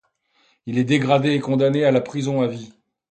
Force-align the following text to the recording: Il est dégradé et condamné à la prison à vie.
Il 0.65 0.79
est 0.79 0.83
dégradé 0.83 1.29
et 1.35 1.39
condamné 1.39 1.85
à 1.85 1.91
la 1.91 2.01
prison 2.01 2.41
à 2.41 2.47
vie. 2.47 2.73